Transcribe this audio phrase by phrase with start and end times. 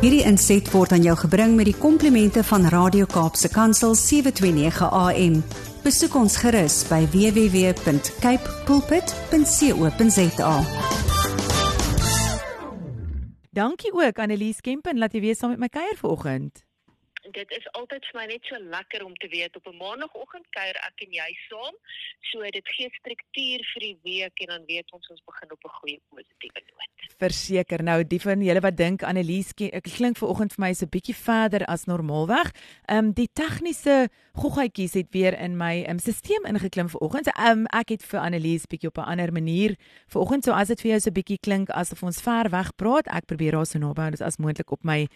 [0.00, 5.34] Hierdie inset word aan jou gebring met die komplimente van Radio Kaapse Kansel 729 AM.
[5.84, 10.54] Besoek ons gerus by www.cape pulpit.co.za.
[13.52, 16.64] Dankie ook Annelies Kempen dat jy weer saam met my kuier vanoggend
[17.28, 20.76] dit is altyd vir my net so lekker om te weet op 'n maandagooggend kuier
[20.88, 21.74] ek en jy saam.
[22.30, 25.76] So dit gee struktuur vir die week en dan weet ons ons begin op 'n
[25.80, 27.14] goeie positiewe noot.
[27.18, 27.82] Verseker.
[27.82, 31.64] Nou die van julle wat dink Annelies klink vanoggend vir my is 'n bietjie verder
[31.66, 32.50] as normaalweg.
[32.86, 37.26] Ehm um, die tegniese goggetjies het weer in my um, stelsel ingeklim vanoggend.
[37.26, 40.80] Ehm um, ek het vir Annelies bietjie op 'n ander manier vanoggend so as dit
[40.80, 43.06] vir jou so 'n bietjie klink asof ons ver weg praat.
[43.06, 45.08] Ek probeer haar so naby hou as moontlik op my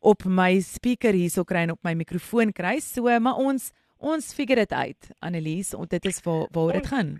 [0.00, 2.78] op my speaker hierso kry en op my mikrofoon kry.
[2.80, 7.18] So, maar ons ons figure dit uit, Annelies, en dit is waar waar dit gaan.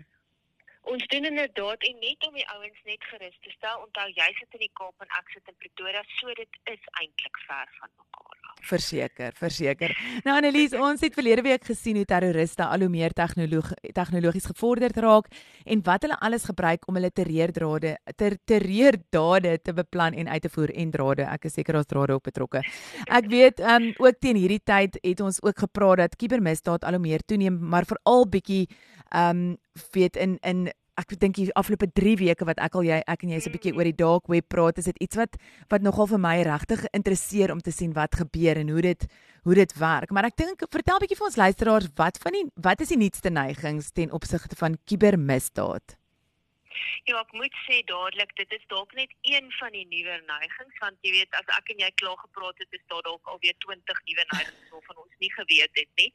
[0.91, 4.57] Ons doen inderdaad en net om die ouens net gerus te stel, onthou jy sit
[4.57, 8.33] in die Kaap en ek sit in Pretoria, so dit is eintlik ver van mekaar
[8.49, 8.57] af.
[8.67, 9.93] Verseker, verseker.
[10.25, 14.99] Nou Annelies, ons het verlede week gesien hoe terroriste al hoe meer tegnolog tegnologies gevorderd
[15.05, 15.31] raak
[15.63, 20.51] en wat hulle alles gebruik om hulle terreurdrade ter terreurdade te beplan en uit te
[20.51, 21.29] voer en drade.
[21.31, 22.65] Ek is seker daar's drade op betrokke.
[23.07, 27.05] Ek weet um ook teen hierdie tyd het ons ook gepraat dat kubermisdaad al hoe
[27.07, 28.65] meer toeneem, maar veral bietjie
[29.15, 29.55] um
[29.95, 30.67] weet in in
[31.01, 33.55] ek dink die afgelope 3 weke wat ek al jy ek en jy is 'n
[33.55, 35.37] bietjie oor die dark web praat is dit iets wat
[35.69, 39.07] wat nogal vir my regtig interesseer om te sien wat gebeur en hoe dit
[39.43, 42.81] hoe dit werk maar ek dink vertel bietjie vir ons luisteraars wat van die wat
[42.81, 45.97] is die nuutste neigings ten opsigte van kubermisdaad
[47.09, 50.97] Ja, ek moet sê dadelik, dit is dalk net een van die nuwe neigings want
[51.05, 54.25] jy weet as ek en jy klaar gepraat het, is daar dalk alweer 20 nuwe
[54.33, 56.09] neigings waarvan ons nie geweet het nie.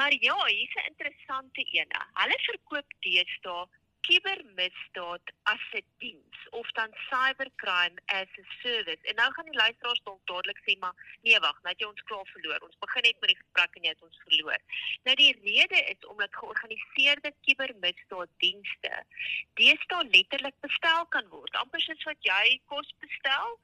[0.00, 2.00] Maar ja, hier's 'n interessante ene.
[2.22, 3.68] Hulle verkoop deesdae
[4.06, 9.02] kibermisdaad as 'n diens of dan cybercrime as a service.
[9.02, 12.06] En nou gaan die luisteraars dalk dadelik sê maar nee wag, nou het jy ons
[12.08, 12.60] klaar verloor.
[12.68, 14.60] Ons begin net met die gesprek en jy het ons verloor.
[15.04, 18.92] Nou die rede is omdat georganiseerde kibermisdaaddienste
[19.54, 21.54] deesdae letterlik bestel kan word.
[21.62, 23.58] Amper soos wat jy kos bestel,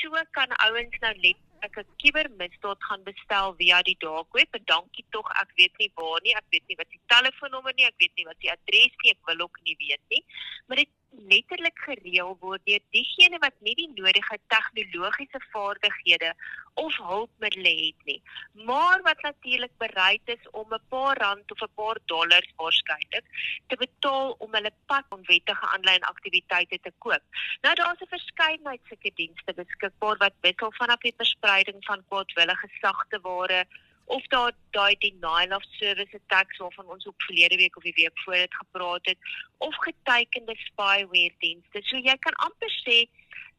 [0.00, 4.56] so kan ouens nou letterlik ek 'n kibermisdaad gaan bestel via die dark web.
[4.66, 7.98] Dankie tog, ek weet nie waar nie, ek weet nie wat die telefoonnommer nie, ek
[8.02, 10.24] weet nie wat die adres nie, ek wil ook nie weet nie.
[10.66, 16.32] Maar dit letterlik gereël word deur diegene wat nie die nodige tegnologiese vaardighede
[16.80, 18.22] of hulpmiddels het nie,
[18.68, 23.26] maar wat natuurlik bereid is om 'n paar rand of 'n paar dollars waarskynlik
[23.66, 27.22] te betaal om hulle pad onwettige aanlyn aktiwiteite te koop.
[27.60, 33.20] Nou daar's 'n verskeidenheid sulke dienste beskikbaar wat wissel vanaf die verspreiding van kwaadwillige sagte
[33.20, 33.66] ware
[34.04, 38.18] of daar daai denial of service attacks waarvan ons ook verlede week of die week
[38.24, 39.18] voor dit gepraat het
[39.58, 41.82] of getekende spyware dienste.
[41.82, 43.08] So jy kan amper sê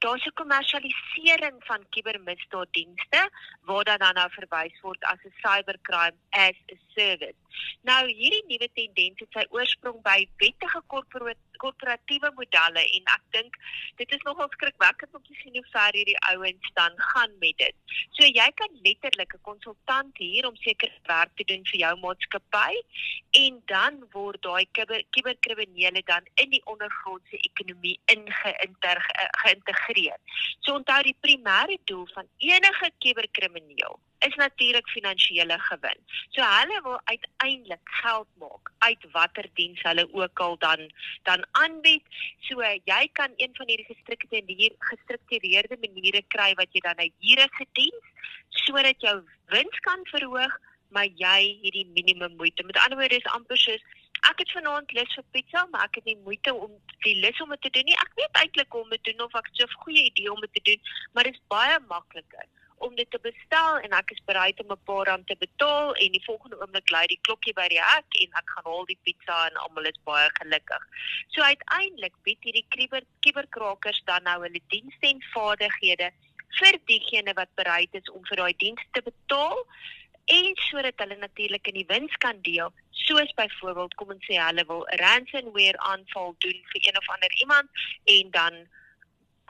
[0.04, 3.22] daar's 'n kommersialisering van kubermisdaaddienste
[3.62, 7.40] waar dan nou verwys word as 'n cybercrime as a service.
[7.82, 11.53] Nou hierdie nuwe tendens het sy oorsprong by wettige korporatiewe
[12.36, 13.58] modelle en ek dink
[14.02, 17.76] dit is nogal skrikwekkend om te sien hoe ver hierdie ouens dan gaan met dit.
[18.18, 22.74] So jy kan letterlik 'n konsultant hier om seker werk te doen vir jou maatskappy
[23.44, 24.66] en dan word daai
[25.10, 30.18] kuberkriminele dan in die ondergrondse ekonomie ingeïntegreer integreer.
[30.60, 36.00] So onthou die primêre doel van enige kuberkrimineel is natuurlik finansiële gewin.
[36.30, 40.92] So hulle wil uiteindelik geld maak uit watter diens hulle ook al dan
[41.24, 42.04] dan aanbied.
[42.40, 47.66] So jy kan een van hierdie gestruktureerde gestruktureerde maniere kry wat jy dan 'n hierige
[47.72, 48.06] diens
[48.50, 50.60] sodat jou wins kan verhoog
[50.94, 52.64] maar jy hierdie minimum moeite.
[52.64, 53.84] Met ander woorde is amper soos
[54.30, 56.72] ek het vanaand lus vir pizza, maar ek het nie moeite om
[57.04, 57.98] die lus om dit te doen nie.
[58.06, 60.42] Ek weet eintlik hoe om dit te doen of ek het 'n goeie idee om
[60.46, 60.82] dit te doen,
[61.14, 62.48] maar dit is baie makliker
[62.86, 66.12] om dit te bestel en ek is bereid om 'n paar rand te betaal en
[66.18, 69.40] die volgende oomblik lui die klokkie by die hek en ek gaan haal die pizza
[69.48, 70.84] en almal is baie gelukkig.
[71.34, 76.12] So uiteindelik bied hierdie kiber kiberkrakers dan nou hulle dienste en vaardighede
[76.60, 79.66] vir diegene wat bereid is om vir daai diens te betaal
[80.26, 82.72] en sodat hulle natuurlik in die wins kan deel
[83.08, 87.34] soos byvoorbeeld kom ons sê hulle wil 'n ransomware aanval doen vir een of ander
[87.44, 87.70] iemand
[88.18, 88.54] en dan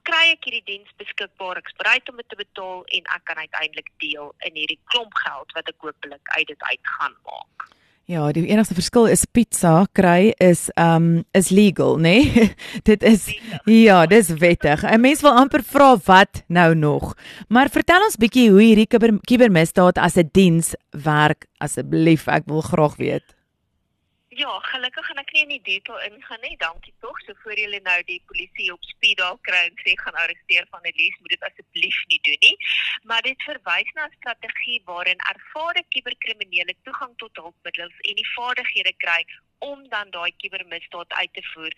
[0.09, 3.43] kry ek hierdie diens beskikbaar ek is bereid om dit te betaal en ek kan
[3.43, 7.53] uiteindelik deel in hierdie klomp geld wat ek hopelik uit dit uit gaan maak
[8.03, 12.17] Ja, die enigste verskil is pizza kry is um is legal, né?
[12.19, 12.49] Nee?
[12.89, 13.29] dit is
[13.63, 14.83] ja, dis wettig.
[14.83, 17.13] 'n Mens wil amper vra wat nou nog.
[17.47, 18.89] Maar vertel ons bietjie hoe hierdie
[19.23, 22.27] kibermisdaad as 'n diens werk asseblief.
[22.27, 23.23] Ek wil graag weet.
[24.35, 26.55] Ja, gelukkig gaan ek nie in die detail ingaan nie.
[26.57, 27.19] Dankie tog.
[27.25, 30.87] So voor julle nou die polisie op speed daar kry en sê gaan arresteer van
[30.89, 32.55] Elise, moet dit asseblief nie doen nie.
[33.09, 38.93] Maar dit verwys na 'n strategie waarin ervare kuberkriminele toegang tot hulpmiddels en die vaardighede
[39.05, 39.21] kry
[39.69, 41.73] om dan daai kubermisdaad uit te voer.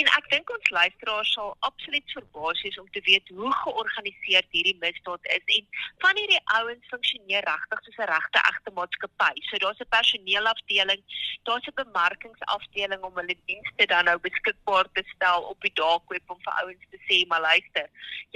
[0.00, 4.76] En ek dink ons luisteraars sal absoluut verbaas wees om te weet hoe georganiseerd hierdie
[4.84, 5.68] misdaad is en
[6.04, 9.34] van hierdie ouens funksioneer regtig soos 'n regte egte maatskappy.
[9.50, 11.02] So daar's 'n personeelafdeling,
[11.42, 15.72] daar's 'n bemarkingsafdeling om hulle dienste dan nou beskikbaar te stel op die
[16.18, 17.86] web om vir ouens te sê maar luister.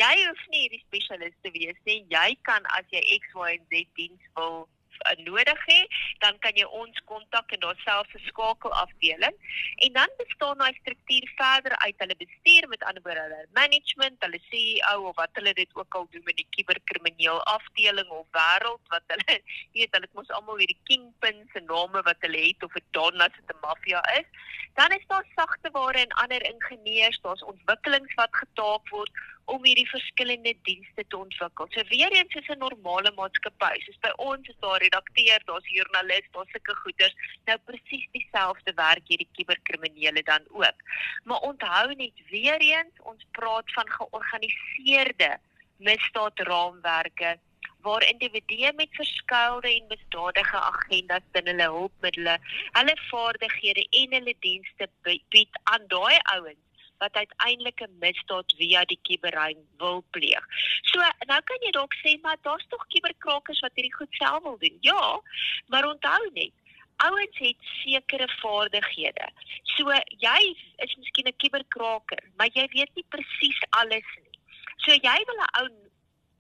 [0.00, 2.04] Jy hoef nie hierdie spesialis te wees nie.
[2.08, 4.68] Jy kan as jy X, Y en Z diens wil
[5.24, 9.36] nodig het, dan kan jy ons kontak en daar selfs 'n skakelafdeling.
[9.76, 14.40] En dan bestaan daai struktuur verder uit hulle bestuur met ander woorde hulle management, hulle
[14.50, 19.02] CEO of wat hulle dit ook al doen met die kuberkrimineel afdeling of wêreld wat
[19.06, 19.40] hulle
[19.74, 23.20] weet hulle het mos almal hierdie kingpins se name wat hulle het of 'n don
[23.20, 24.28] as dit 'n maffia is.
[24.74, 29.10] Dan is daar sagte ware en ander ingenieurs, daar's ontwikkelings wat getaak word
[29.44, 31.66] om hierdie verskillende dienste te ontwikkel.
[31.70, 33.80] So weer eens is 'n normale maatskappy.
[33.84, 37.14] Soos by ons is daar redakteur, daar's joernalis, daar's sulke goeders.
[37.48, 40.84] Nou presies dieselfde werk hierdie kuberkriminele dan ook.
[41.24, 45.38] Maar onthou net weer eens, ons praat van georganiseerde
[45.82, 47.38] misdaadraamwerke
[47.82, 54.86] waar individue met verskuilde en misdadige agendas binne hulle hulpmiddels, hulle vaardighede en hulle dienste
[55.02, 56.62] bied aan daai ouens
[57.02, 60.44] wat uiteindelik 'n misdaad via die kuberruim wil pleeg.
[60.90, 60.98] So
[61.30, 64.76] nou kan jy dalk sê maar daar's tog kuberkrakers wat hierdie goed self wil doen.
[64.80, 65.20] Ja,
[65.66, 66.54] maar onthou net
[66.96, 69.28] Ouens het sekere vaardighede.
[69.74, 69.90] So
[70.22, 70.42] jy
[70.84, 74.38] is miskien 'n kuberkraker, maar jy weet nie presies alles nie.
[74.84, 75.68] So jy wil 'n ou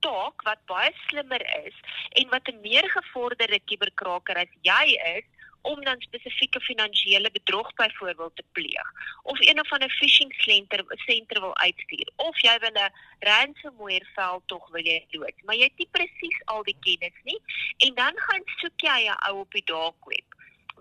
[0.00, 1.76] taak wat baie slimmer is
[2.20, 4.84] en wat 'n meer gevorderde kuberkraker as jy
[5.16, 5.26] is,
[5.62, 8.92] om dan spesifieke finansiële bedrog byvoorbeeld te pleeg
[9.22, 12.92] of een of ander phishing senter senter wil uitstuur of jy wil 'n
[13.28, 17.40] ransomware vel tog wil jy dood maar jy het nie presies al die kennis nie
[17.78, 20.32] en dan gaan soek jy 'n ou op die dark web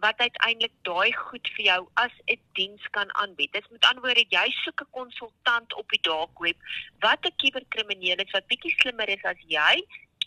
[0.01, 3.53] wat uiteindelik daai goed vir jou as 'n diens kan aanbied.
[3.53, 6.57] Dit met ander woorde jy soek 'n konsultant op die dark web
[6.99, 9.75] wat 'n kuberkrimineel is wat bietjie slimmer is as jy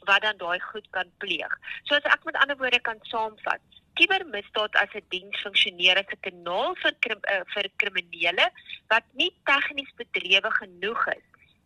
[0.04, 1.52] wat dan daai goed kan pleeg.
[1.84, 3.60] So as ek met ander woorde kan saamvat,
[3.94, 8.46] Kibermisdaad as 'n diens funksioneer as 'n kanaal vir krim, uh, vir kriminele
[8.92, 11.24] wat nie tegnies bedrywe genoeg is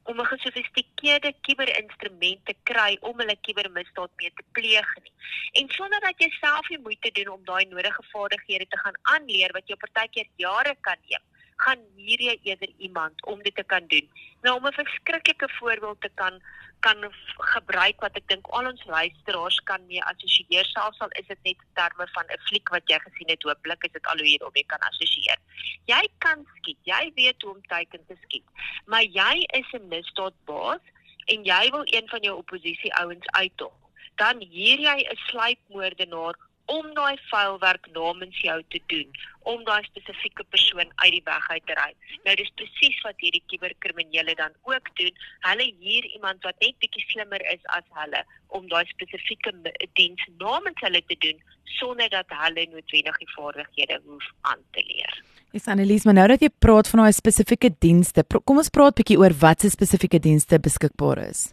[0.08, 5.12] om 'n gesofistikeerde kiberinstrument te kry om hulle kibermisdaad mee te pleeg nie.
[5.60, 9.52] En sonder dat jy self die moeite doen om daai nodige vaardighede te gaan aanleer
[9.52, 11.24] wat jou partykeer jare kan neem,
[11.64, 14.08] gaan hier jy eerder iemand om dit te kan doen.
[14.42, 16.42] Nou om 'n verskriklike voorbeeld te kan
[16.80, 16.98] kan
[17.54, 21.64] gebruik wat ek dink al ons luisteraars kan mee assosieer selfs al is dit net
[21.66, 24.56] in terme van 'n fliek wat jy gesien het hooplik is dit al hoe hierop
[24.56, 25.38] jy kan assosieer.
[25.86, 28.46] Jy kan skiet, jy weet hoe om teiken te skiet,
[28.86, 30.84] maar jy is 'n misdaadbaas
[31.26, 33.74] en jy wil een van jou oppositie ouens uittog.
[34.16, 36.34] Dan hier jy 'n sluipmoordenaar
[36.68, 39.12] om daai vuilwerk namens jou te doen
[39.48, 41.92] om daai spesifieke persoon uit die weg uit te ry.
[42.26, 45.14] Nou dis presies wat hierdie kuberkriminele dan ook doen.
[45.46, 48.20] Hulle huur iemand wat net bietjie slimmer is as hulle
[48.58, 49.54] om daai spesifieke
[49.96, 51.40] diens namens hulle te doen
[51.78, 55.20] sonder dat hulle noodwendig die vaardighede hoef aan te leer.
[55.56, 59.16] Is Annelies, maar nou dat jy praat van daai spesifieke dienste, kom ons praat bietjie
[59.20, 61.48] oor wat se spesifieke dienste beskikbaar is.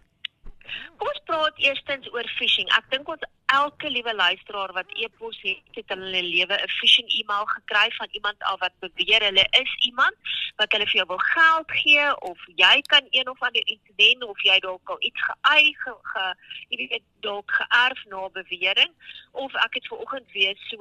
[1.00, 2.68] Kom ons praat eerstens oor phishing.
[2.76, 7.10] Ek dink ons elke liewe luisteraar wat e-pos het, het in hulle lewe 'n phishing
[7.20, 10.16] e-mail gekry van iemand al wat beweer hulle is iemand
[10.56, 14.42] wat hulle vir jou wil geld gee of jy kan een of ander wen of
[14.42, 16.34] jy dalk al iets geëig ge, ge
[16.70, 18.92] jy weet dalk geërf na bewering.
[19.32, 20.78] Of ek het ver oggend weer so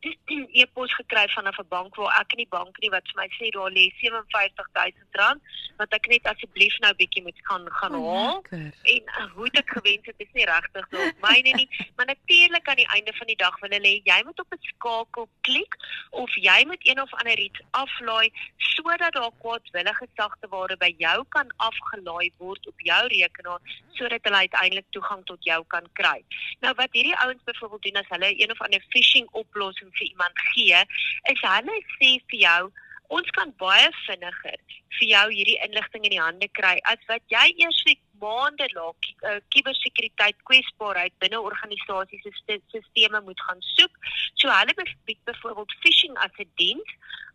[0.60, 3.50] e-pos gekry van 'n bank waar ek in die bank nie wat vir my sê
[3.56, 5.40] daar lê R57000
[5.80, 8.34] wat ek net asseblief nou bietjie moet gaan gaan oh, haal.
[8.34, 8.72] Lekker.
[8.94, 12.80] En uh, hoe dit gewens het is nie regtig dalk myne nie, maar natuurlik aan
[12.82, 15.76] die einde van die dag wil hulle jy moet op 'n skakel klik
[16.10, 21.24] of jy moet een of ander iets aflaai sodat daar kwaadwillige sagte ware by jou
[21.28, 23.60] kan afgelaai word op jou rekenaar
[23.92, 26.24] sodat hulle uiteindelik toegang tot jou kan kry.
[26.60, 30.44] Nou wat hierdie ouens byvoorbeeld doen as hulle een of ander phishing oplossing vir iemand
[30.54, 30.84] gee,
[31.32, 32.70] is hulle sê vir jou
[33.18, 37.46] ons kan baie vinniger vir jou hierdie inligting in die hande kry as wat jy
[37.64, 37.84] eers
[38.20, 39.06] maande lank
[39.54, 43.94] kubersekuriteit uh, kwesbaarheid binne organisasies se stelsels moet gaan soek.
[44.34, 44.74] So hulle
[45.08, 46.90] bied byvoorbeeld phishing as 'n diens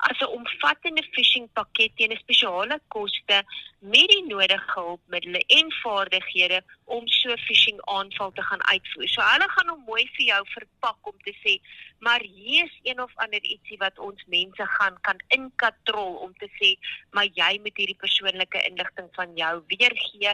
[0.10, 3.38] as 'n omvattende phishing pakket teen 'n spesiale koste
[3.80, 9.10] met die nodige hulpmiddels en vaardighede om so phishing aanval te gaan uitvoer.
[9.10, 11.54] So hulle gaan hom mooi vir jou verpak om te sê,
[12.00, 16.50] maar hier is een of ander ietsie wat ons mense gaan kan inkatrol om te
[16.60, 16.76] sê,
[17.12, 20.34] maar jy moet hierdie persoonlike inligting van jou weergee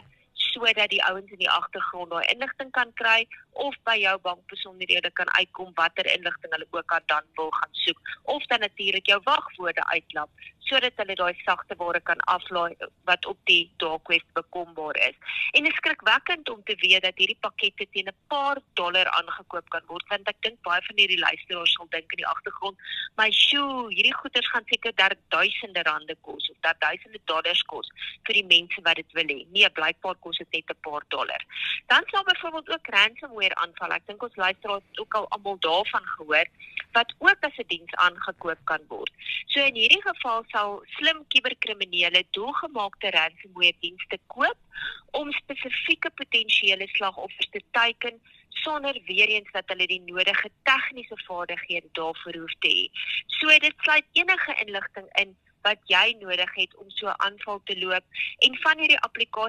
[0.52, 3.20] sodat die ouens in die agtergrond daai inligting kan kry
[3.64, 8.00] of by jou bankbesonderhede kan uitkom watter inligting hulle ook aan dan wil gaan soek
[8.34, 10.30] of dan natuurlik jou wagwoorde uitlap
[10.72, 12.72] sodat hulle daai sagte ware kan aflaai
[13.10, 15.16] wat op die dark web bekombaar is.
[15.52, 19.68] En dit is skrikwekkend om te weet dat hierdie pakkette teen 'n paar dollar aangekoop
[19.74, 22.76] kan word want ek dink baie van hierdie luisteraars sal dink in die agtergrond,
[23.20, 27.88] "My sjoe, hierdie goeder gaan seker daar duisende rande kos daar duisende dollars kos
[28.26, 31.42] vir die mense wat dit wil hê." Nee, blykbaar kos dit net 'n paar dollar.
[31.86, 33.92] Dan sal byvoorbeeld ook ransomware aanval.
[33.98, 36.46] Ek dink ons luisteraars het ook al almal daarvan gehoor
[36.92, 39.12] wat ook as 'n diens aangekoop kan word.
[39.46, 44.58] So in hierdie geval sal slim kuberkriminele doelgemaakte ransomware dienste koop
[45.10, 51.88] om spesifieke potensiële slagoffers te teiken sonder weer eens dat hulle die nodige tegniese vaardighede
[51.92, 52.84] daarvoor hoef te hê.
[53.26, 57.78] So dit sluit enige inligting in wat jy nodig het om so 'n aanval te
[57.78, 58.04] loop.
[58.38, 58.98] En van hierdie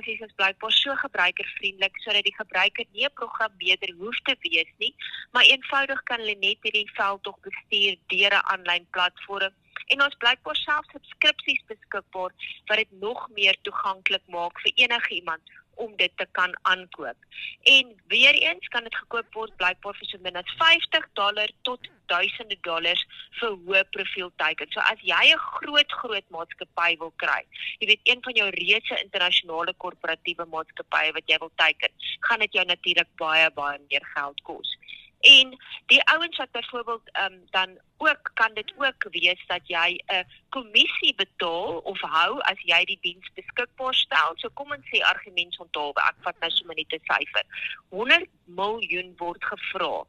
[0.04, 4.96] toepassings is blykbaar so gebruikervriendelik sodat die gebruiker nie 'n programmeerder hoef te wees nie,
[5.32, 9.54] maar eenvoudig kan hulle net hierdie veldtog bestuur deur 'n aanlyn platform.
[9.88, 12.32] En ons blykbaar self subskripsies beskikbaar
[12.68, 15.42] wat dit nog meer toeganklik maak vir enige iemand
[15.76, 17.18] om dit te kan aankoop.
[17.64, 21.90] En weer eens kan dit gekoop word blykbaar vir so min as 50 dollar tot
[22.12, 23.02] duisende dollars
[23.40, 24.72] vir hoë profiel teiken.
[24.72, 27.42] So as jy 'n groot groot maatskappy wil kry,
[27.80, 32.54] jy weet een van jou reuse internasionale korporatiewe maatskappye wat jy wil teiken, gaan dit
[32.54, 34.78] jou natuurlik baie baie meer geld kos.
[35.24, 40.04] En die ouens wat byvoorbeeld ehm um, dan ook kan dit ook wees dat jy
[40.06, 44.32] 'n kommissie betaal of hou as jy die diens beskikbaar stel.
[44.36, 47.46] So kom ons sê argumentsonthaalwe, ek vat nou sommer net 'n syfer.
[47.90, 50.06] 100 miljoen word gevra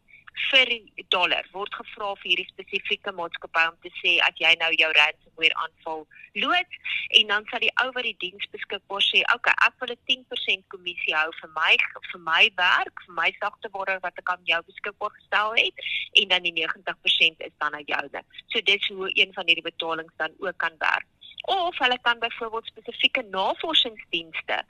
[0.51, 0.69] vir
[1.09, 5.24] dollar word gevra vir hierdie spesifieke maatskappy om te sê as jy nou jou ransomware
[5.39, 6.77] aanval loods
[7.09, 10.05] en dan sal die ou wat die diens beskikbaar sê, "Oké, okay, ek wil 'n
[10.05, 11.75] 10% kommissie hou vir my
[12.13, 15.75] vir my werk, vir my sagteware wat ek aan jou beskikbaar gestel het
[16.13, 19.71] en dan die 90% is dan aan joune." So dit is hoe een van hierdie
[19.71, 21.07] betalings dan ook kan werk
[21.45, 24.65] of hulle kan byvoorbeeld spesifieke navorsingsdienste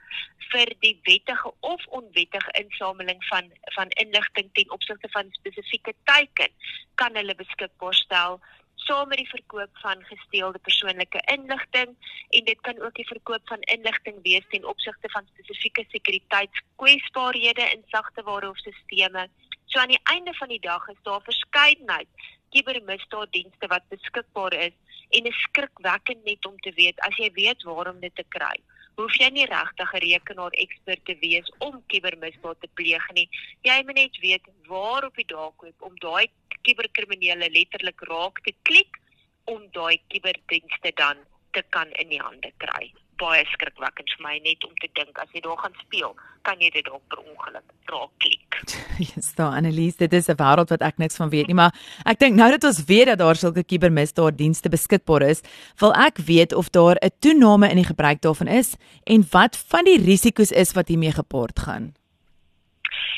[0.51, 6.51] vir die wettige of onwettige insameling van van inligting ten opsigte van spesifieke teiken
[6.95, 8.39] kan hulle beskikbaar stel
[8.85, 11.95] saam met die verkoop van gesteelde persoonlike inligting
[12.29, 17.83] en dit kan ook die verkoop van inligting wees ten opsigte van spesifieke sekuriteitskwesbaarhede in
[17.93, 19.27] sagteware of sisteme.
[19.65, 22.07] So aan die einde van die dag is daar verskeidenheid
[22.55, 24.75] kubermisdaaddienste wat beskikbaar is
[25.09, 28.55] en is skrikwekkend net om te weet as jy weet waar om dit te kry.
[28.95, 33.29] Hoef jy nie regtig 'n rekenaar ekspert te wees om kubermisdaad te pleeg nie.
[33.61, 36.29] Jy moet net weet waar op die dark web om daai
[36.67, 39.01] kuberkriminele letterlik raak te klik
[39.45, 41.17] om daai kuberdienste dan
[41.53, 45.31] te kan in die hande kry baie skrikwekkend vir my net om te dink as
[45.33, 46.13] jy daar gaan speel,
[46.47, 48.59] kan jy dit dalk per ongeluk raak klik.
[49.15, 51.73] Dis daar Annelies, dit is 'n wêreld wat ek niks van weet nie, maar
[52.05, 55.43] ek dink nou dat ons weet dat daar sulke kubermisdaaddienste beskikbaar is,
[55.79, 59.85] wil ek weet of daar 'n toename in die gebruik daarvan is en wat van
[59.85, 61.93] die risiko's is wat hiermee gepaard gaan.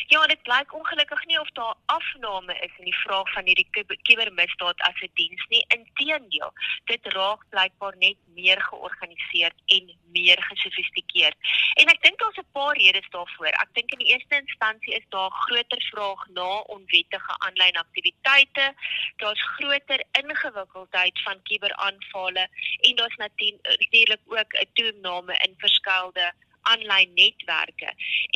[0.08, 3.70] Ja, dit blyk ongelukkig nie of daar afname is in die vraag van hierdie
[4.02, 5.66] kubermisdaad as 'n diens nie.
[5.68, 6.52] Inteendeel,
[6.86, 11.38] dit raak blykbaar net meer georganiseerd en meer gesofistikeerd.
[11.74, 13.54] En ek dink daar's 'n paar redes daarvoor.
[13.64, 18.74] Ek dink in die eerste instansie is daar groter vraag na onwettige aanlyn aktiwiteite.
[19.16, 22.48] Daar's groter ingewikkeldheid van kuberaanvalle
[22.82, 26.34] en daar's natuurlik ook 'n toename in verskeie
[26.72, 27.94] aanlyn netwerke.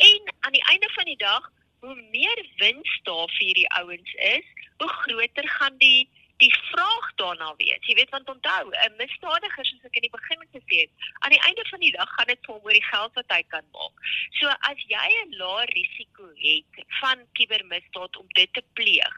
[0.10, 4.48] En aan die einde van die dag, hoe meer wins daar vir die ouens is,
[4.78, 6.10] hoe groter gaan die
[6.42, 7.82] die vraag daarna wees.
[7.86, 11.44] Jy weet want onthou, 'n misdadiger soos ek in die begin gesê het, aan die
[11.48, 13.96] einde van die dag gaan dit vir hom oor die geld wat hy kan maak.
[14.40, 19.14] So as jy 'n lae risiko het van kubermisdaad om dit te pleeg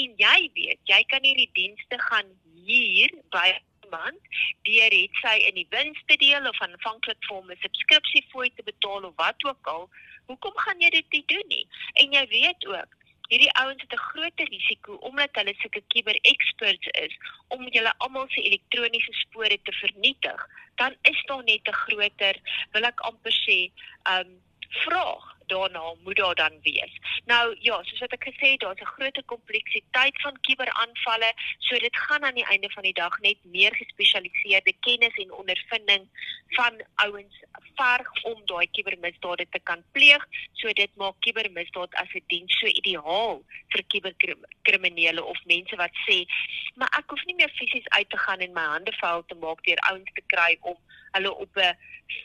[0.00, 2.28] en jy weet, jy kan hierdie dienste gaan
[2.66, 3.48] hier by
[3.88, 4.20] iemand
[4.62, 9.04] deur het sy in die wins te deel of aanvanklik vir 'n subskripsiefooi te betaal
[9.04, 9.88] of wat ook al,
[10.26, 11.66] hoekom gaan jy dit nie doen nie?
[11.94, 12.96] En jy weet ook
[13.28, 17.14] Hierdie ouens het 'n groot risiko omdat hulle sulke kuber-experts is
[17.48, 20.48] om julle almal se elektroniese spore te vernietig.
[20.74, 22.36] Dan is daar net 'n groter,
[22.72, 23.70] wil ek amper sê,
[24.12, 26.92] um vraag daarna moet daar dan wees.
[27.24, 31.96] Nou ja, soos wat ek gesê het, daar's 'n groot kompleksiteit van kuberaanvalle, so dit
[31.96, 36.08] gaan aan die einde van die dag net meer gespesialiseerde kennis en ondervinding
[36.48, 37.36] van ouens
[37.78, 40.26] verg om daai kubermisdade te kan pleeg.
[40.52, 46.26] So dit maak kubermisdaad as 'n diens so ideaal vir kuberkriminele of mense wat sê,
[46.74, 49.64] "Maar ek hoef nie meer fisies uit te gaan en my hande vuil te maak
[49.64, 50.76] deur ouens te kry om
[51.12, 51.76] hulle op 'n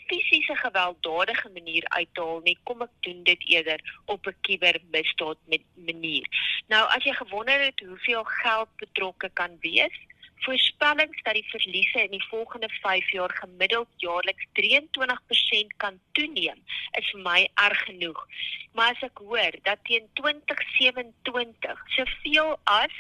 [0.08, 2.58] fisiese gewelddadige manier uithaal nie.
[2.64, 5.38] Kom ek doen dit eerder op 'n kubermisdaad
[5.76, 6.26] manier."
[6.68, 10.00] Nou as jy gewonder het hoeveel geld betrokke kan wees,
[10.44, 16.60] voorspellings dat die verliese in die volgende 5 jaar gemiddeld jaarliks 23% kan toeneem,
[16.92, 18.28] is vir my erg genoeg.
[18.72, 22.96] Maar as ek hoor dat teen 2027 soveel as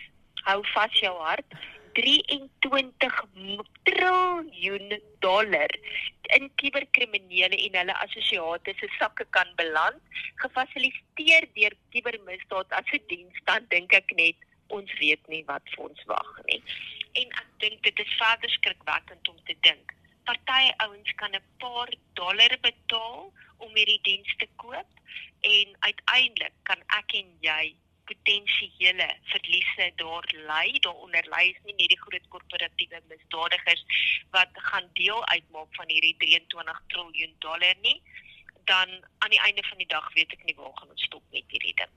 [0.47, 1.55] hou vas jou hart
[1.93, 5.71] 23 triljoen dollar
[6.37, 10.01] in kuberkriminele en hulle assosiate se sakke kan beland,
[10.41, 14.35] gefasiliteer deur kubermisdaad as 'n diens, dan dink ek net
[14.69, 16.61] ons weet nie wat vir ons wag nie
[17.19, 19.93] en ek dink dit is verder skrikwekkend om te dink.
[20.27, 24.89] Party ouens kan 'n paar dollar betaal om hierdie diens te koop
[25.41, 27.75] en uiteindelik kan ek en jy
[28.09, 30.79] potensiële verliese daar lê.
[30.85, 33.83] Daaronder lê is nie net die groot korporatiewe misdadigers
[34.35, 37.99] wat gaan deel uitmaak van hierdie 23 trilljoen dollar nie.
[38.69, 41.43] Dan aan die einde van die dag weet ek nie waar gaan ons stop met
[41.47, 41.92] hierdie ding.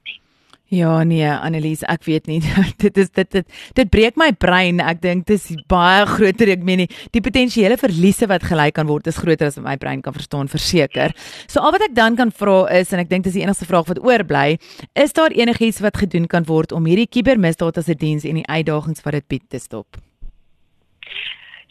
[0.67, 2.41] Ja nee, Annelies, ek weet nie.
[2.83, 4.81] dit is dit dit dit breek my brein.
[4.83, 6.51] Ek dink dit is baie groter.
[6.57, 9.77] Ek meen nie die potensiële verliese wat gelyk kan word is groter as wat my
[9.79, 11.15] brein kan verstaan, verseker.
[11.47, 13.87] So al wat ek dan kan vra is en ek dink dis die enigste vraag
[13.93, 14.59] wat oorbly,
[14.99, 18.51] is daar enigiets wat gedoen kan word om hierdie kubermisdaad as 'n diens en die
[18.51, 20.03] uitdagings wat dit bied te stop?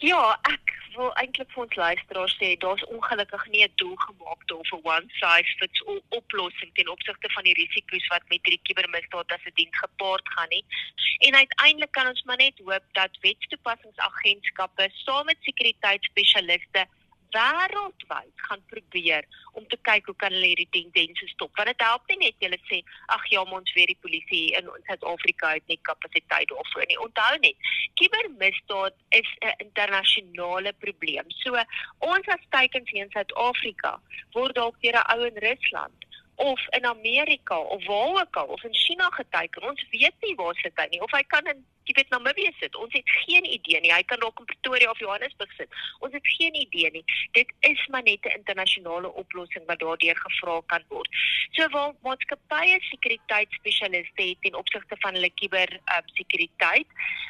[0.03, 4.81] Ja, ek wil eintlik vir ons luisteraars sê daar's ongelukkig nie 'n doelgemaakte of 'n
[4.83, 9.45] one size fits all oplossing ten opsigte van die risiko's wat met hierdie kubermisdaad as
[9.45, 10.65] 'n diens gepaard gaan nie.
[11.27, 16.87] En uiteindelik kan ons maar net hoop dat wetstoepassingsagentskappe saam met sekuriteitsspesialiste
[17.33, 21.51] wêreldwyd gaan probeer om te kyk hoe kan hulle hierdie tendense stop.
[21.57, 22.81] Want dit help nie net julle sê
[23.15, 26.99] ag ja, ons weer die polisie in Suid-Afrika het nie kapasiteit daarvoor nie.
[27.07, 27.69] Onthou net,
[28.01, 31.25] kubermisdaad is 'n internasionale probleem.
[31.43, 31.55] So
[31.99, 33.99] ons as teikens hier in Suid-Afrika
[34.33, 36.05] word dalk deur 'n ou in Rusland
[36.35, 39.63] of in Amerika of waar ook al of in China geteken.
[39.63, 42.75] Ons weet nie waar sit hy nie of hy kan in jy weet Namibië sit.
[42.75, 43.93] Ons het geen idee nie.
[43.93, 45.69] Hy kan dalk in Pretoria of Johannesburg sit.
[46.05, 47.03] Ons het geen idee nie.
[47.37, 51.09] Dit is maar net 'n internasionale oplossing wat daardeur gevra kan word.
[51.51, 56.87] So waar maatskappye sekuriteitsspesialiste het ten opsigte van hulle kiber uh, sekuriteit,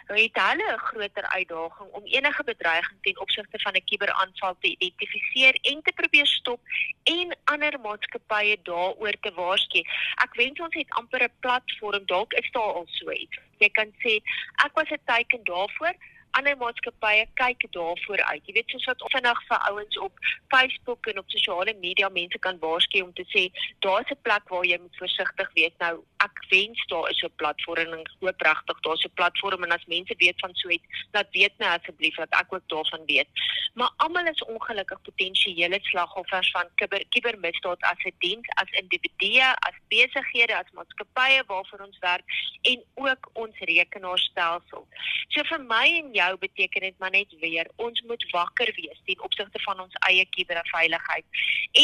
[0.08, 5.56] het hulle 'n groter uitdaging om enige bedreiging ten opsigte van 'n kiberaanval te identifiseer
[5.62, 6.60] en te probeer stop
[7.04, 9.80] en ander maatskappye daaroor te waarsku.
[10.24, 13.92] Ek wens ons het amper 'n platform, dalk is daar al so iets jy kan
[14.04, 14.20] sê
[14.66, 15.96] ek was 'n teken daarvoor
[16.38, 18.48] ander maatskappye kyk daarvoor uit.
[18.48, 22.60] Jy weet soos wat vinnig vir ouens op Facebook en op sosiale media mense kan
[22.64, 23.44] waarsku om te sê
[23.86, 25.76] daar's 'n plek waar jy moet versigtig wees.
[25.80, 25.96] Nou
[26.28, 30.14] ek wens daar is 'n platform en hoop regtig daar's 'n platform en as mense
[30.18, 33.30] weet van so iets, laat weet my asseblief dat ek ook daarvan weet.
[33.74, 39.78] Maar almal is ongelukkig potensiële slagoffers van kiber kibermisdaad as 'n diens, as individue, as
[39.88, 42.26] besighede, as maatskappye waarvoor ons werk
[42.62, 44.88] en ook ons rekenaarstelsel.
[45.28, 47.70] So vir my en jou jou beteken dit maar net weer.
[47.76, 51.26] Ons moet wakker wees ten opsigte van ons eie kuberveiligheid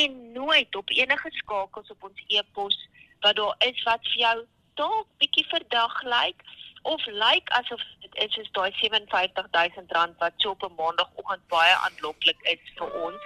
[0.01, 2.77] en nooit op enige skakels op ons e-pos
[3.21, 4.38] wat daar is wat vir jou
[4.80, 6.45] dalk bietjie verdag lyk
[6.82, 11.75] of lyk asof dit is soos daai 57000 rand wat so op 'n maandagooggend baie
[11.88, 13.21] aanloklik is vir ons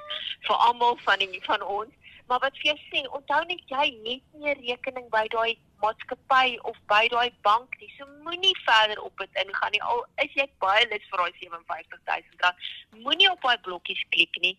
[0.48, 1.94] vir almal van die van ons.
[2.28, 6.58] Maar wat vir jou sê onthou net jy het nie 'n rekening by daai maatskappy
[6.70, 7.92] of by daai bank nie.
[7.98, 9.84] So moenie verder op dit ingaan nie.
[9.94, 12.70] Al is jy baie lus vir daai 57000 rand,
[13.08, 14.56] moenie op daai blokkies klik nie.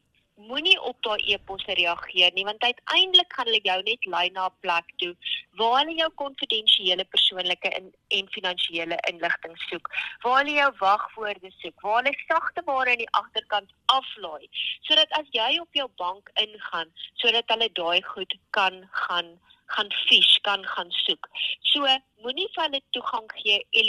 [0.49, 4.59] Moenie op daai e-posse reageer nie want uiteindelik gaan hulle jou net lei na 'n
[4.65, 5.15] plek toe
[5.61, 9.89] waar hulle jou konfidensiële persoonlike en, en finansiële inligting soek.
[10.23, 14.47] Waar hulle jou wagwoorde soek, waar hulle sagte ware aan die agterkant aflaai
[14.89, 19.39] sodat as jy op jou bank ingaan, sodat hulle daai goed kan gaan
[19.75, 21.29] gaan fish kan gaan soek.
[21.73, 21.87] So
[22.25, 23.87] moenie vir hulle toegang gee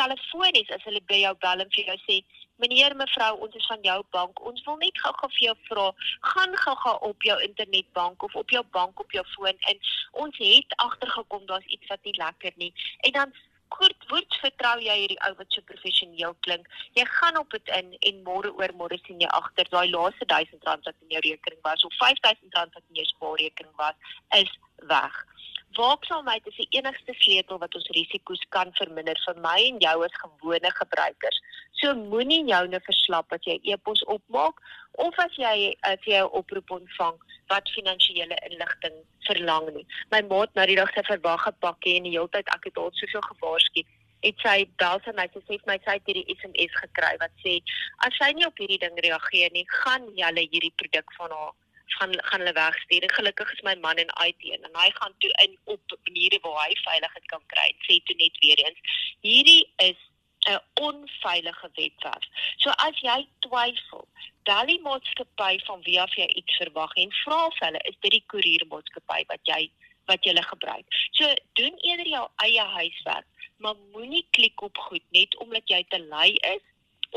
[0.00, 2.18] telefonies as hulle by jou bel en vir jou sê
[2.62, 4.44] meneer mevrou ons is van jou bank.
[4.50, 5.88] Ons wil net gou-gou vir jou vra
[6.34, 9.82] gaan gou-gou op jou internetbank of op jou bank op jou foon en
[10.26, 12.72] ons het agtergekom daar's iets wat nie lekker nie.
[13.08, 13.34] En dan
[13.74, 16.68] kort woord vertrou jy hierdie ou wat so professioneel klink.
[16.98, 20.68] Jy gaan op dit in en môre oor môre sien jy agter daai laaste 1000
[20.68, 23.96] rand wat in jou rekening was of 5000 rand wat in jou spaarrekening was,
[24.40, 24.52] is
[24.94, 25.20] weg.
[25.76, 30.20] Waaksaamheid is die enigste sleutel wat ons risiko's kan verminder vir my en jou as
[30.22, 31.40] gewone gebruikers.
[31.80, 34.60] So moenie jou nou verslap as jy e-pos opmaak
[35.04, 37.18] of as jy as jy 'n oproep ontvang
[37.50, 39.86] wat finansiële inligting verlang nie.
[40.12, 42.94] My maat nou die dag sy verwag gepakkie en die hele tyd ek het haar
[43.00, 43.82] soveel gewaarsku.
[44.22, 47.34] Het sy bel sy my sê sy het my sy het hierdie SMS gekry wat
[47.42, 47.58] sê
[48.06, 51.52] as sy nie op hierdie ding reageer nie, gaan julle hierdie produk van haar
[51.86, 53.10] gaan gaan hulle wegstuur.
[53.12, 56.74] Gelukkig is my man in IT en hy gaan toe in op maniere waar hy
[56.84, 57.68] veiligheid kan kry.
[57.86, 60.00] Sê toe net weer eens, hierdie is
[60.44, 62.24] 'n onveilige webwerf.
[62.56, 64.08] So as jy twyfel,
[64.42, 68.10] bel die maatskappy van wie af jy iets verwag en vra vir hulle, is dit
[68.18, 69.70] die koeriermaatskappy wat jy
[70.06, 70.84] wat jy gebruik.
[71.16, 75.98] So doen eerder jou eie huiswerk, maar moenie klik op goed net omdat jy te
[75.98, 76.64] lui is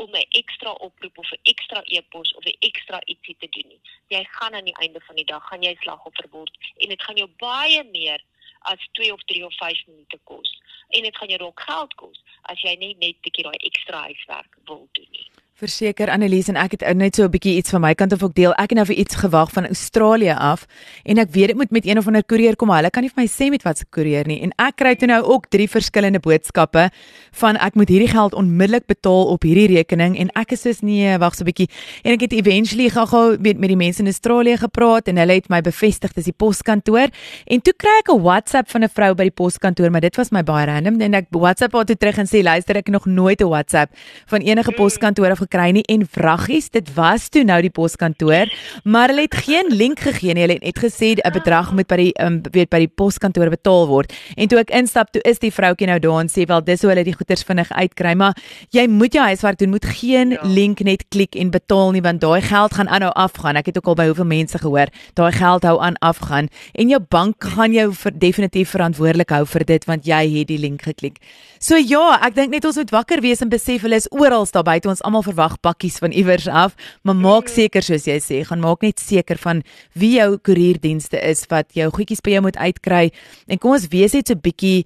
[0.02, 3.80] om 'n ekstra oproep of 'n ekstra e-pos of 'n ekstra ietsie te doen nie.
[4.14, 7.16] Jy gaan aan die einde van die dag gaan jy slagoffer word en dit gaan
[7.16, 8.20] jou baie meer
[8.60, 12.22] as 2 of 3 of 5 minute kos en dit gaan jou dalk geld kos
[12.42, 15.30] as jy nie net 'n bietjie daai ekstra huiswerk wil doen nie.
[15.58, 18.34] Verseker Annelies en ek het net so 'n bietjie iets van my kant af ook
[18.34, 18.52] deel.
[18.54, 20.66] Ek het nou vir iets gewag van Australië af
[21.04, 22.70] en ek weet dit moet met een of ander koerier kom.
[22.70, 24.40] Hulle kan nie vir my sê met wat se koerier nie.
[24.40, 26.90] En ek kry toe nou ook drie verskillende boodskappe
[27.32, 31.18] van ek moet hierdie geld onmiddellik betaal op hierdie rekening en ek is soos nee,
[31.18, 31.68] wag so 'n bietjie.
[32.04, 35.48] En ek het eventually gou-gou met met die mense in Australië gepraat en hulle het
[35.48, 37.08] my bevestig dis die poskantoor
[37.46, 40.30] en toe kry ek 'n WhatsApp van 'n vrou by die poskantoor, maar dit was
[40.30, 43.40] my baie random en ek WhatsApp haar toe terug en sê luister ek nog nooit
[43.40, 43.90] 'n WhatsApp
[44.26, 48.52] van enige poskantoor af gekry nie en vraggies, dit was toe nou die poskantoor,
[48.84, 50.44] maar hulle het geen link gegee nie.
[50.44, 53.86] Hulle het net gesê 'n bedrag moet by die um, weet by die poskantoor betaal
[53.88, 54.12] word.
[54.36, 56.90] En toe ek instap, toe is die vroutjie nou daar en sê wel dis hoe
[56.90, 58.34] hulle die goederes vinnig uitkry, maar
[58.70, 60.38] jy moet jou huiswerk doen, moet geen ja.
[60.42, 63.56] link net klik en betaal nie want daai geld gaan aanhou afgaan.
[63.56, 67.00] Ek het ook al by hoeveel mense gehoor, daai geld hou aan afgaan en jou
[67.00, 71.18] bank gaan jou vir definitief verantwoordelik hou vir dit want jy het die link geklik.
[71.58, 74.64] So ja, ek dink net ons moet wakker wees en besef hulle is oral daar
[74.64, 78.60] buite ons almal verwag pakkies van iewers af, maar maak seker soos jy sê, gaan
[78.60, 79.62] maak net seker van
[79.94, 83.08] wie jou koerierdienste is wat jou goedjies by jou moet uitkry
[83.46, 84.84] en kom ons wees net so bietjie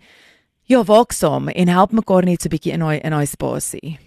[0.68, 3.98] ja, waaksaam en help mekaar net so bietjie in daai in daai spasie.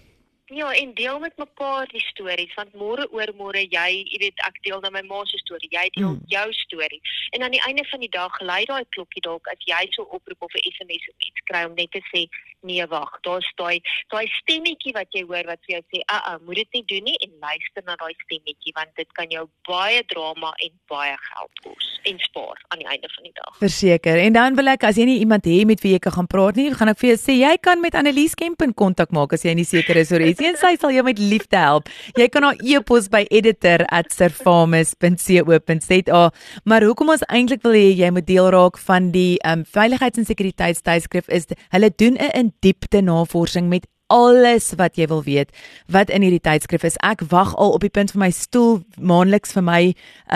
[0.54, 4.60] Ja, en deel met mekaar die stories want môre oor môre jy, jy weet ek
[4.62, 6.20] deel nou my ma se storie, jy deel mm.
[6.30, 7.00] jou storie.
[7.34, 10.46] En aan die einde van die dag lei daai klokkie dalk as jy so oproep
[10.46, 12.28] of 'n SMS of iets kry om net te sê
[12.66, 13.82] nee wag, daar's daai
[14.14, 16.84] daai stemmetjie wat jy hoor wat vir jou sê, "Aa, uh -uh, moet dit nie
[16.92, 21.16] doen nie" en luister na daai stemmetjie want dit kan jou baie drama en baie
[21.18, 23.58] geld kos en spaar aan die einde van die dag.
[23.58, 24.16] Verseker.
[24.18, 26.54] En dan wil ek as jy nie iemand het met wie jy kan gaan praat
[26.54, 29.42] nie, gaan ek vir jou sê jy kan met Annelies Kemp in kontak maak as
[29.42, 30.52] jy nie seker is oor iets nie.
[30.56, 31.88] Sy sal jou met liefde help.
[32.16, 36.30] Jy kan haar e-pos by editor@servamus.co.za.
[36.64, 40.24] Maar hoekom ons eintlik wil hê jy moet deel raak van die um, veiligheids- en
[40.24, 45.50] sekuriteitstydskrif is hulle doen 'n diepte navorsing met alles wat jy wil weet
[45.92, 46.98] wat in hierdie tydskrif is.
[47.06, 49.80] Ek wag al op die punt van my stoel maandeliks vir my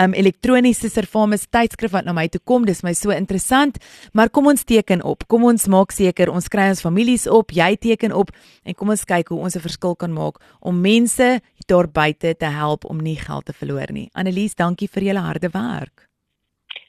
[0.03, 2.65] um elektroniese Servamus tydskrif wat na my toe kom.
[2.67, 3.79] Dis my so interessant,
[4.13, 5.27] maar kom ons teken op.
[5.31, 8.31] Kom ons maak seker ons kry ons families op, jy teken op
[8.65, 12.45] en kom ons kyk hoe ons 'n verskil kan maak om mense daar buite te
[12.45, 14.09] help om nie geld te verloor nie.
[14.13, 16.10] Annelies, dankie vir julle harde werk.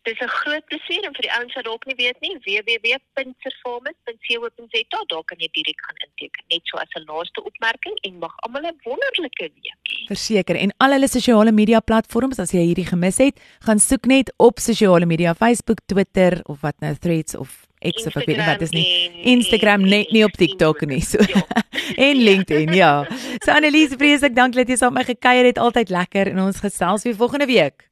[0.02, 5.24] Dis 'n groot plesier en vir die ouens wat dalk nie weet nie, www.performance.co.za, daar
[5.30, 6.42] kan jy direk gaan inteken.
[6.50, 9.74] Net so as 'n laaste opmerking en mag almal 'n wonderlike week hê.
[10.10, 14.32] Verseker en al hulle sosiale media platforms as jy hierdie gemis het, gaan soek net
[14.38, 18.46] op sosiale media, Facebook, Twitter of wat nou Threads of X of ek weet nie
[18.46, 19.10] wat is nie.
[19.22, 21.18] Instagram net nie op TikTok nie so.
[21.18, 21.46] Ja.
[22.08, 23.06] en LinkedIn, ja.
[23.44, 25.58] So Annelies, vreeslik dankie dat jy saam met my gekuier het.
[25.58, 27.91] Altyd lekker en ons gesels weer volgende week